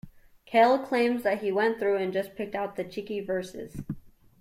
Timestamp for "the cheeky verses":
2.75-3.81